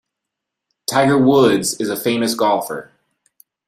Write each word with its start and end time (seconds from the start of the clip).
Tiger 0.89 1.15
Woods 1.15 1.75
is 1.75 1.87
a 1.87 1.95
famous 1.95 2.33
golfer. 2.33 2.91